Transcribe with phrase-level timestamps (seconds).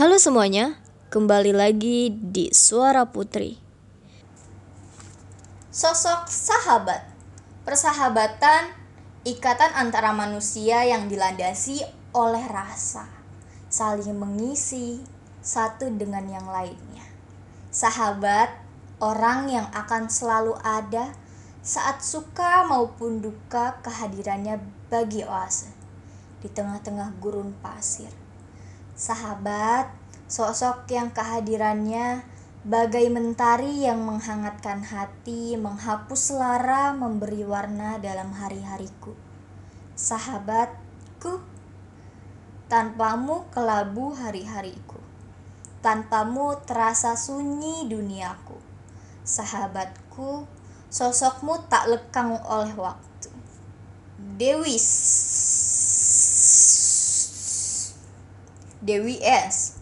[0.00, 0.80] Halo semuanya,
[1.12, 3.60] kembali lagi di Suara Putri.
[5.68, 7.04] Sosok sahabat.
[7.68, 8.72] Persahabatan
[9.28, 11.84] ikatan antara manusia yang dilandasi
[12.16, 13.12] oleh rasa,
[13.68, 15.04] saling mengisi
[15.44, 17.04] satu dengan yang lainnya.
[17.68, 18.56] Sahabat
[19.04, 21.12] orang yang akan selalu ada
[21.60, 25.68] saat suka maupun duka kehadirannya bagi oase
[26.40, 28.29] di tengah-tengah gurun pasir.
[29.00, 29.88] Sahabat,
[30.28, 32.20] sosok yang kehadirannya
[32.68, 39.16] bagai mentari yang menghangatkan hati, menghapus lara, memberi warna dalam hari-hariku.
[39.96, 41.40] Sahabatku,
[42.68, 45.00] tanpamu kelabu hari-hariku.
[45.80, 48.60] Tanpamu terasa sunyi duniaku.
[49.24, 50.44] Sahabatku,
[50.92, 53.32] sosokmu tak lekang oleh waktu.
[54.36, 54.76] Dewi
[58.84, 59.76] Dewi S